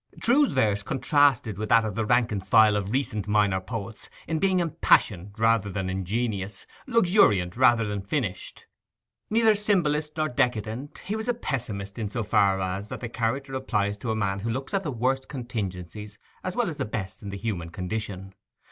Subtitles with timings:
[0.19, 4.39] Trewe's verse contrasted with that of the rank and file of recent minor poets in
[4.39, 8.65] being impassioned rather than ingenious, luxuriant rather than finished.
[9.29, 13.95] Neither symboliste nor décadent, he was a pessimist in so far as that character applies
[13.99, 17.29] to a man who looks at the worst contingencies as well as the best in
[17.29, 18.33] the human condition.